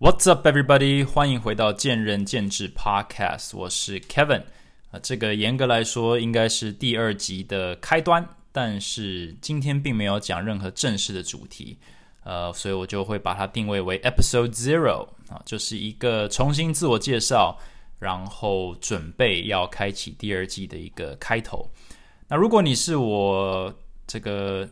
[0.00, 1.04] What's up, everybody？
[1.04, 4.44] 欢迎回到见仁见智 Podcast，我是 Kevin。
[4.92, 11.76] 啊，这个严格来说应该是第二集的开端，但是今天并没有讲任何正式的主题，
[12.22, 17.58] 呃，所以我就会把它定位为 Episode Zero 啊，就是一个重新自我介绍，
[17.98, 21.68] 然后准备要开启第二季的一个开头。
[22.28, 23.74] 那如果你是我
[24.06, 24.68] 这个。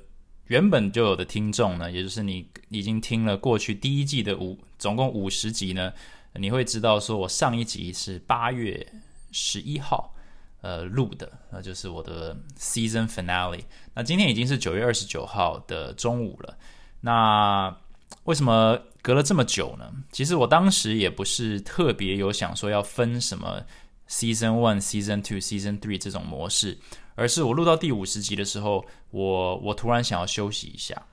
[0.46, 5.92] 原本就有的听众呢，也就是你已经听了过去第一季的五，总共五十集呢，
[6.34, 8.86] 你会知道说我上一集是八月
[9.32, 10.14] 十一号
[10.60, 13.62] 呃录的，那就是我的 season finale。
[13.94, 16.56] 那今天已经是九月二十九号的中午了。
[17.00, 17.76] 那
[18.24, 19.92] 为什么隔了这么久呢？
[20.12, 23.62] 其实我当时也不是特别有想说要分什么
[24.08, 26.78] season one、season two、season three 这种模式。
[27.16, 31.06] 而是我录到第五十集的时候，我我突然想要休息一下，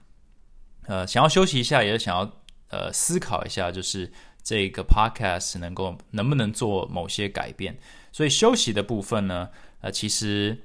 [0.86, 2.32] 呃，想要休息一下，也想要
[2.70, 4.12] 呃思考一下，就是
[4.44, 7.80] 这个 podcast 能够能不能做某些改变。
[8.12, 9.50] 所以休息的部分呢，
[9.82, 10.62] 呃，其实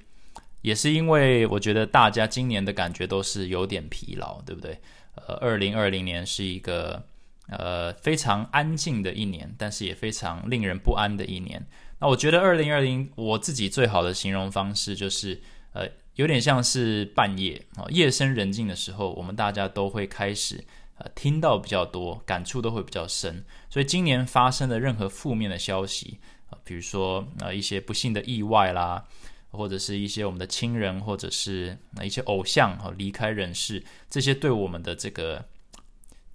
[0.60, 4.78] 也是因为我觉得大家今年的感觉都是有点疲劳，对不对？
[5.14, 7.02] 呃，二零二零年是一个
[7.48, 11.66] 呃非常安静的一年，但是也非常令人不安的一年。
[12.00, 15.40] 那我觉得二零二零我自己最好的形容方式就是，
[15.72, 20.64] 呃，有点像是半夜啊，夜深人静的时候，我们大家都会开始
[20.98, 23.44] 呃听到比较多，感触都会比较深。
[23.68, 29.04] 所以今年发生的任何负面的消息啊，比如说呃一些不幸的意外啦，
[29.50, 35.44] 或者是一些我们的亲人或者是那一些偶像哈离开人世，这些对我们的这个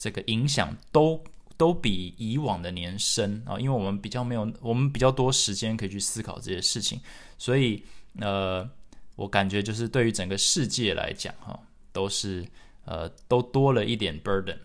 [0.03, 1.23] 这个影响都。
[1.55, 6.99] 都比以往的年深啊，因为我们比较没有，我们比较多时间可以去思考这些事情，
[7.37, 7.81] 所以
[8.19, 8.67] 呃，
[9.15, 11.57] 我感觉就是对于整个世界来讲哈，
[11.93, 12.43] 都是
[12.85, 14.57] 呃都多了一点 burden，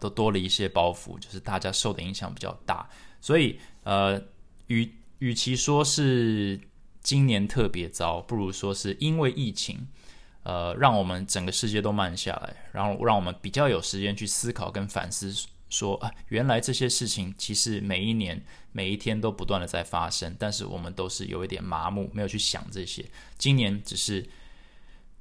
[0.00, 2.88] 都多了一些包袱，就是大家受的影响比较大，
[3.20, 4.20] 所以呃，
[4.68, 6.58] 与与其说是
[7.02, 9.86] 今年特别糟，不如说是因为疫情，
[10.44, 15.34] 呃，让我们整个世界都慢下来，然后让我们比较有时间去思考跟反思。
[15.70, 18.40] 说啊，原来这些事情其实每一年、
[18.70, 23.04] 每一天都不断的在发生，但是我们都是有一点麻木，没有去想这些。
[23.38, 24.24] 今年只是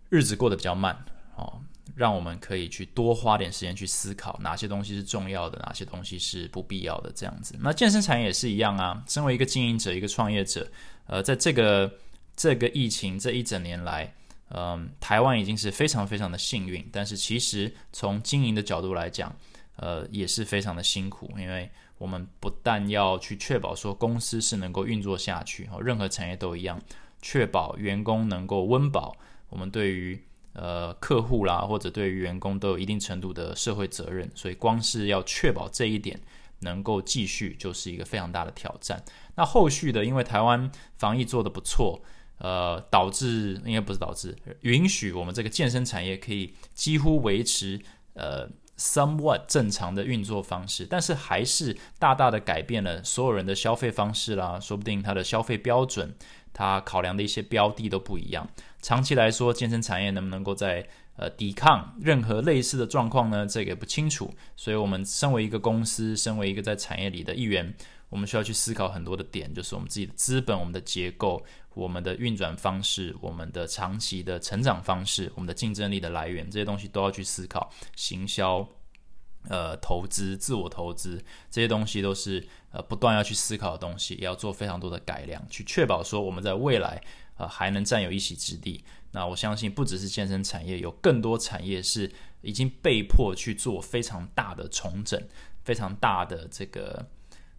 [0.10, 1.04] 日子过得比较慢
[1.38, 1.60] 哦，
[1.96, 7.12] 让我们可以去多花点时间去思考哪些东西是重要的，哪些东西是不必要的。
[7.16, 9.04] 这样子，那健身产业也是一样啊。
[9.08, 10.70] 身为一个经营者、一个创业者，
[11.08, 11.92] 呃，在这个
[12.36, 14.14] 这个疫情这一整年来，
[14.56, 19.36] 嗯，台湾已经是非常非常的幸运，但是其实从经营的角度来讲，
[19.78, 26.80] 呃，也是非常的辛苦，因为我们不但要去确保说公司是能够运作下去，哦，任何产业都一样，
[27.22, 29.16] 确保员工能够温饱。
[29.50, 36.20] 我们对于呃客户啦，或者对于员工都有一定程度的社会责任，所以光是要确保这一点
[36.60, 39.04] 能够继续，就是一个非常大的挑战。
[39.36, 42.02] 那后续的，因为台湾防疫做得不错，
[42.38, 47.80] 呃，导致应该不是导致，允许我们这个健身产业可以几乎维持，
[48.14, 48.50] 呃。
[48.76, 54.60] somewhat 正常的运作方式，但是还是大大的改变了所有人的消费方式啦。
[54.60, 56.12] 说不定他的消费标准，
[56.52, 58.50] 他考量的一些标的都不一样。
[58.82, 60.86] 长期来说，健身产业能不能够在
[61.18, 63.46] 呃抵抗任何类似的状况呢？
[63.46, 64.34] 这个不清楚。
[64.58, 67.74] 所以，我们身为一个公司，身为一个在产业里的一员，
[68.14, 71.44] 我们需要去思考很多的点，就是我们自己的资本、我们的结构。
[71.74, 77.72] 我们的运转方式，我们的长期的成长方式，我们的竞争力的来源，这些东西都要去思考。
[77.96, 78.70] 行销、
[79.50, 81.18] 呃，投资、自我投资
[81.50, 87.02] 这些东西都是呃不断要去思考的东西，也要做非常多的改良，去确保说我们在未来
[87.38, 88.84] 呃还能占有一席之地。
[89.10, 95.20] 那我相信不只是健身产业，有更多产业是已经被迫去做非常大的重整，
[95.64, 97.04] 非常大的这个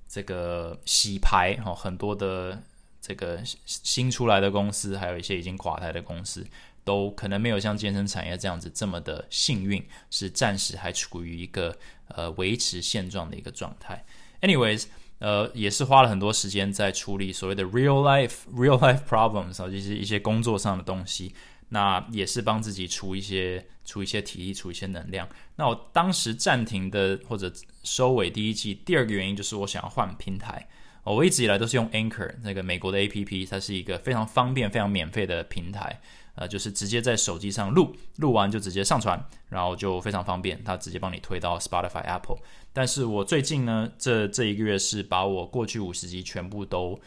[0.09, 2.63] 这个洗牌哈，很多的。
[3.07, 6.43] 这个新出来的公司，还有一些已经垮台的公司，
[6.85, 11.77] 都可能没有像健身产业这样子这么的幸运，是暂时还处于一个
[12.09, 14.03] 呃维持现状的一个状态。
[14.41, 14.87] Anyways，
[15.19, 21.35] 呃，也是花了很多时间在处理所谓的 real life real life problems 啊，就是一些工作上的东西。
[21.69, 25.29] 那也是帮自己出一些出一些体力，出一些能量。
[25.57, 27.53] 那我当时暂停的或者
[27.83, 30.67] 收尾第一季，第二个原因就是我想要换平台。
[31.05, 36.01] 我一直以来都是用 Anchor 那个美国的 A P P，它是一个非常方便、非常免费的平台。
[36.37, 42.39] 呃，就是直接在手机上录，录完就直接上传，然后就非常方便，它直接帮你推到 Spotify、Apple。
[42.73, 46.99] 但是我最近呢，这这一个月是把我过去五十集全部都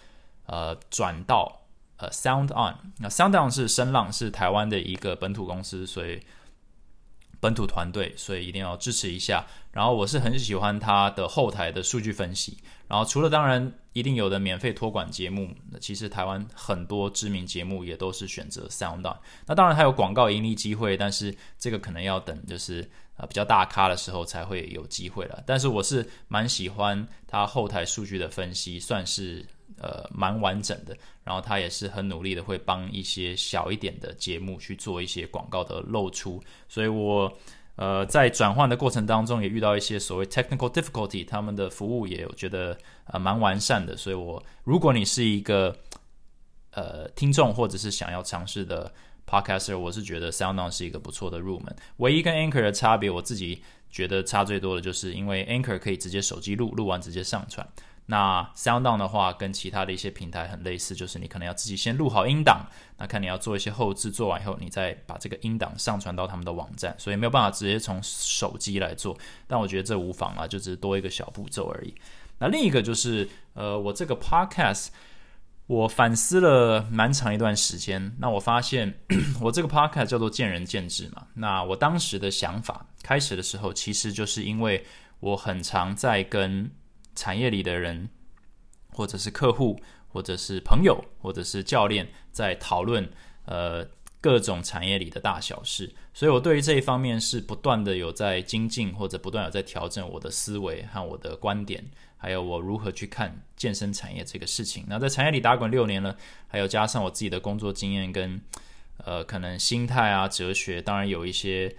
[0.45, 1.59] 呃转到
[1.97, 2.75] 呃 Sound On。
[2.99, 6.21] 那 Sound On 是声浪，是台湾的一个本土公司，所以
[7.39, 9.45] 本土团队，所以一定要支持一下。
[9.71, 12.57] 然后我是很喜欢它的后台的数据分析。
[12.88, 19.17] 然后除了当然一定有的免费托管节目，那其实台湾很多知名节目也都是选择 SoundOn。
[19.45, 25.44] 那当然还有广告盈利机会，但是这个可能要等就是呃比较大咖的时候才会有机会了。
[25.45, 29.45] 但是我是蛮喜欢它后台数据的分析，算是。
[29.79, 37.31] 呃，蛮完整的，然后他也是很努力的，会帮一些小一点的节目去做一些广告的露出，所以我
[37.75, 45.75] 呃在转换的过程当中也遇到一些所谓 technical difficulty，他们的服务也有觉得呃蛮完善的，所以我如果你是一个
[46.71, 48.91] 呃听众或者是想要尝试的
[49.27, 51.75] podcaster，我是觉得 SoundOn 是一个不错的入门。
[51.97, 57.68] 唯一跟 Anchor 的差别，我自己觉得差最多的就是因为 Anchor 可以直接手机录，录完直接上传。
[58.09, 62.65] 那 SoundOn 的话，跟其他的一些平台很类似，就是你可能要自己先录好音档，
[62.98, 69.18] 那看你要做一些后置，做完以后，你再把这个音档上传到他们的网站，所以没有办法直接从手机来做。
[69.45, 71.94] 但我觉得这无妨啊，就只是多一个小步骤而已。
[72.39, 74.88] 那另一个就是，呃，我这个 Podcast，
[75.65, 78.98] 我反思了蛮长一段时间，那我发现
[79.42, 81.27] 我这个 Podcast 叫做见仁见智嘛。
[81.33, 84.86] 那我当时的想法，开始的时候，其实就是因为
[85.19, 86.71] 我很常在跟
[87.17, 88.07] 产业里的人，
[88.91, 93.09] 或者是客户，或者是朋友，或者是教练，在讨论
[93.45, 93.85] 呃
[94.21, 101.83] 各种产业里的大小事，所以我对于这一方面是不断的有在精进，或者不断有在调整我的思维和我的观点，
[102.17, 104.85] 还有我如何去看健身产业这个事情。
[104.87, 106.15] 那在产业里打滚六年了，
[106.47, 108.39] 还有加上我自己的工作经验跟
[109.03, 111.75] 呃可能心态啊哲学，当然有一些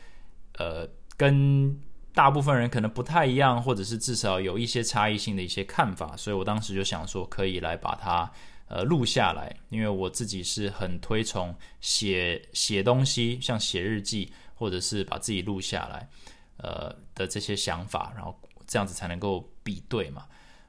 [0.58, 1.80] 呃跟。
[2.18, 8.28] 大部分人可能不太一样，或者是至少有一些差异性的一些看法，所以我当时就想说，可以来把它
[8.66, 16.08] 呃录下来，因为我自己是很推崇写写东西，像写日记，或者是把自己录下来，
[16.56, 18.36] 呃的这些想法，然后
[18.66, 20.26] 这样子才能够比对嘛，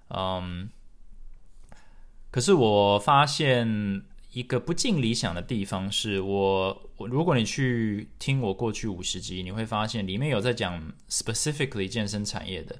[0.10, 0.70] 嗯，
[2.30, 4.04] 可是我发现。
[4.40, 12.80] 一个不尽理想的地方是我，如果你去听我过去五十集，你会发现里面有在讲 specifically 健身产业的，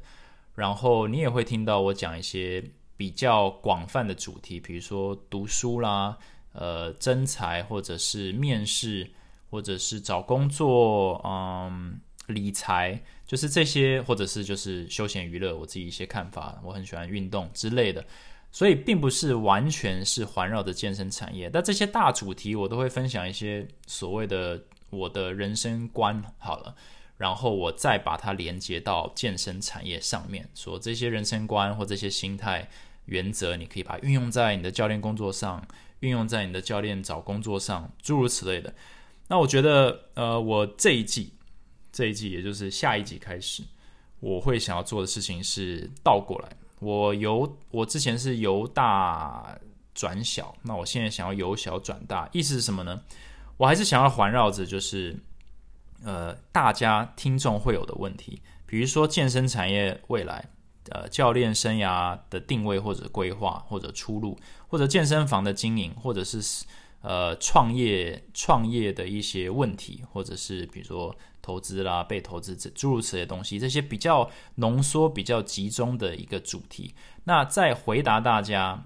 [0.56, 2.64] 然后你也会听到我讲一些
[2.96, 6.18] 比较广泛的主题，比如说读书啦，
[6.54, 9.12] 呃，真才或者是面试，
[9.50, 18.06] 或者是找工作，嗯，理财，就是这些，或者是就是休闲娱乐，我自己一些看法，我很喜欢运动之类的。
[18.52, 26.76] 所以并不是完全是环绕着健身产业，但这些大主题我都会分享一些所谓的我的人生观好了，
[27.16, 32.68] 然后我再把它连接到健身产业上面，说这些人生观或这些心态
[33.06, 35.66] 原则，你可以把它运用在你的教练工作上，
[36.00, 38.74] 运用在你的教练找工作上，诸如此类的。
[39.28, 41.34] 那我觉得，呃，我这一季，
[41.92, 43.62] 这一季也就是下一季开始，
[44.20, 46.50] 我会想要做的事情是倒过来。
[46.80, 49.58] 我由我之前是由大
[49.94, 53.02] 转小，那我现在想要由小转大，意思是什么呢？
[53.58, 55.20] 我还是想要环绕着就是
[56.06, 60.50] 呃大家听众会有的问题，比如说健身产业未来
[60.90, 64.40] 呃教练生涯的定位或者规划或者出路，
[64.70, 66.42] 或者健身房的经营，或者是
[67.02, 71.16] 呃创业创业的一些问题，或者是比如说。
[71.42, 76.94] 投资啦，被投资者诸如此类的东西，这些比较浓缩、比较集中的一个主题。
[77.24, 78.86] 那在回答大家，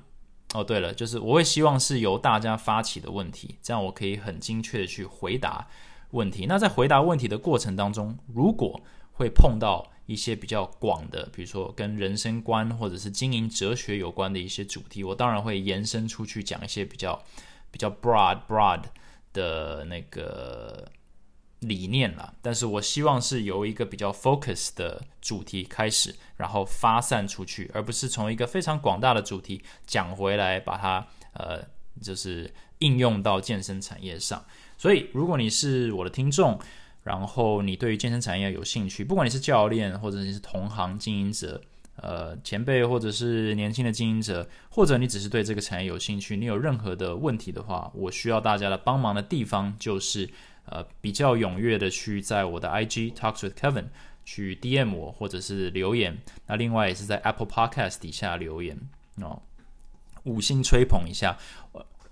[0.54, 5.68] 哦，对了，就是我会希望是由大家发起的问题，这样我可以很精确的去回答
[6.12, 6.46] 问题。
[6.46, 8.80] 那在回答问题的过程当中，如果
[9.12, 17.22] 会碰到一些比较广的，比如说跟人生观或者是经营哲学有关的一些主题，我当然会延伸出去讲一些比较
[17.74, 18.84] 比较 broad broad
[19.34, 20.88] 的那个。
[21.66, 31.64] 理念了，但是我希望是由一个比较 focus 的主题开始，然后发散出去，而不是从一个非常广大的主题讲回来，把它呃
[32.02, 34.44] 就是应用到健身产业上。
[34.78, 36.60] 所以，如果你是我的听众，
[37.04, 41.62] 然后你对于健身产业有兴趣，不管你是教练，或者你是同行经营者，
[41.96, 50.30] 呃前辈，或者是年轻的经营者，或者你只是对这个产业有兴趣，你有任何的问题的话，我需要大家的帮忙的地方就是。
[50.66, 53.84] 呃，比较踊跃的去在我的 IG Talks with Kevin
[54.24, 56.18] 去 DM 我，或者是留言。
[56.48, 58.80] 那另外也是在 Apple Podcast 底下留言
[59.18, 59.42] 哦，
[60.24, 61.38] 五星吹捧一下。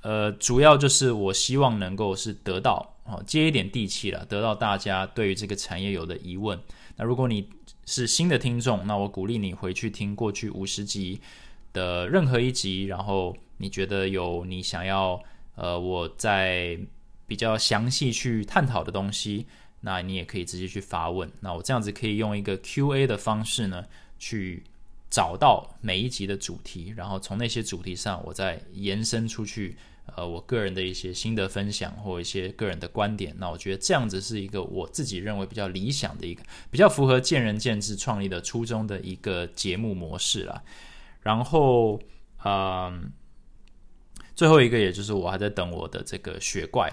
[0.02, 6.60] 呃，主要就是我希望能够是得到哦，接一点地气了，得到大家对于这个产业有的疑问。
[6.98, 7.50] 那如果你
[7.86, 11.22] 是新的听众，那我鼓励你回去听过去五十集
[11.74, 15.22] 的任何一集，然后你觉得有你想要
[15.56, 16.78] 呃我在。
[17.28, 19.46] 比较详细去探讨的东西，
[19.80, 21.32] 那你也可以直接去发问。
[21.40, 23.86] 那我这样子可以用一个 Q&A 的方式呢，
[24.20, 24.64] 去
[25.12, 29.78] 找到每一集的主题，然后从那些主题上，我再延伸出去，
[30.16, 33.36] 呃，我个人的一些心得分享或一些个人的观点。
[33.38, 36.42] 那我觉得这样子是一个我自己认为比较理想的一个，
[36.72, 40.64] 比较符合见仁见智创立的初衷的一个节目模式啦。
[41.20, 42.00] 然后，
[42.46, 43.12] 嗯，
[44.34, 46.90] 最后一个也就是我还在等我的这个雪怪，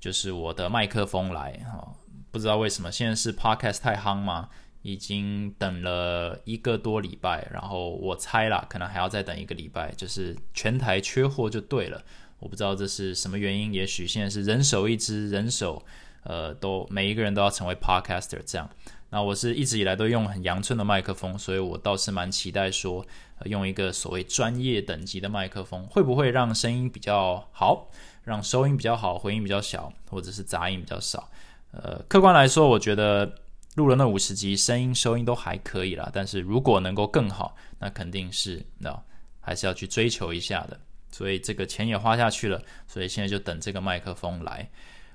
[0.00, 1.94] 就是我的麦克风来哈。
[2.32, 4.48] 不知道为什么现在是 podcast 太夯吗？
[4.82, 12.02] 已经等了一个多礼拜，然后我猜啦，可能还要再等一个礼拜，就是全台缺货就对了。
[12.38, 15.82] 我不知道这是什么原因，也许现在是人手一支，人手
[16.22, 18.68] 呃都每一个人都要成为 podcaster 这样。
[19.10, 23.04] 那我是一直以来都用很阳春的麦克风，所以我倒是蛮期待说
[23.44, 27.90] 用一个所谓专业等级的麦克风，会不会让声音比较好，
[28.22, 31.28] 让收音比较好，回音比较小，或者是杂音比较少。
[31.72, 33.34] 呃，客观来说，我觉得
[33.76, 36.10] 录了那五十集，声音收音都还可以啦。
[36.12, 39.02] 但是如果能够更好，那肯定是那
[39.40, 40.78] 还是要去追求一下的。
[41.10, 44.68] 所以这个钱也花下去了，所以现在就等这个麦克风来。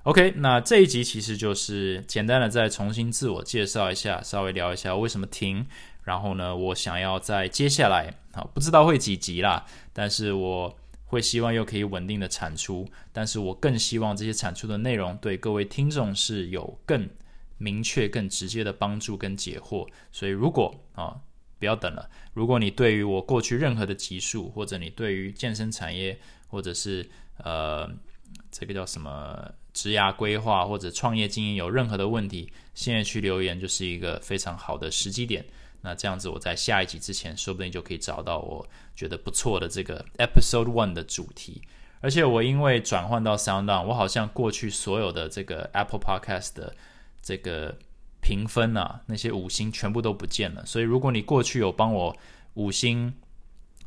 [0.04, 5.66] OK，那这一集其实就是简单的再重新自我介绍一下，稍微聊一下为什么停。
[6.04, 10.78] 然后呢，我想要在接下来啊，不知道会几集啦，但是我。
[11.08, 17.08] 会希望又可以稳定的产出，但是我更希望这些产出的内容对各位听众是有更
[17.58, 19.88] 明确、更直接的帮助跟解惑。
[20.12, 21.20] 所以如果啊，
[21.58, 27.08] 不要等了，如果你对于我过去任何的集数，或者你对于健身产业，或者是
[27.38, 27.90] 呃
[28.52, 35.46] 这个叫什么职涯规划或者创业经营有任何的问题，现在去留言就是一个非常好的时机点。
[35.82, 41.62] 那这样子，我在下一集之前，说不定就可以找到我觉得不错的这个 Episode One 的主题。
[42.02, 46.76] 而且我因为转换到 Sound On，我好像过去所有的这个 Apple Podcast 的
[47.26, 47.76] 这个
[48.22, 50.64] 评分啊，那些五星全部都不见了。
[50.66, 52.16] 所以如果你过去有帮我
[52.54, 53.12] 五星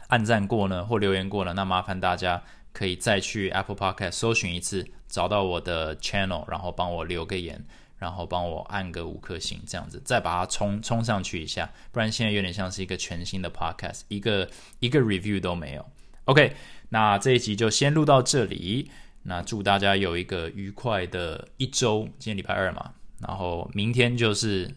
[0.08, 2.42] 按赞过呢，或留言过了，那麻烦大家
[2.72, 7.64] 可以再去 Apple Podcast 搜寻一次，找到我的 Channel，然后帮我留个言。
[7.98, 15.84] 然后帮我按个五颗星，这样子再把它冲冲上去一下，不然现在有点像是一个全新的 podcast，一个一个 review 都没有。
[16.26, 16.54] OK，
[16.90, 18.92] 那这一集就先录到这里。
[19.24, 24.70] 那祝大家有一个愉快的一周，今天礼拜二嘛，然后明天就是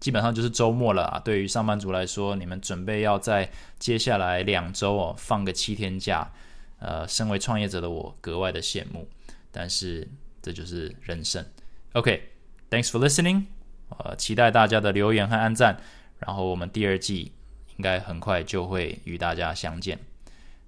[0.00, 1.18] 基本上就是周末了啊。
[1.20, 6.30] 对于上班族来说，你们准备要在接下来两周哦放个七天假，
[6.78, 9.08] 呃，身为创业者的我格外的羡慕，
[9.50, 10.08] 但是
[10.40, 11.44] 这就是人生。
[11.92, 12.28] OK。
[12.72, 13.44] Thanks for listening，
[13.90, 15.78] 呃，期待大家的留言和按赞，
[16.20, 17.32] 然后我们第二季
[17.76, 19.98] 应该很快就会与大家相见。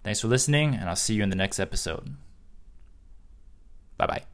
[0.02, 2.02] Thanks for listening, and I'll see you in the next episode.
[3.96, 4.33] Bye bye.